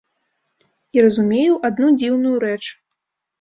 І 0.97 1.03
разумею 1.05 1.53
адну 1.69 1.91
дзіўную 1.99 2.33
рэч. 2.47 2.59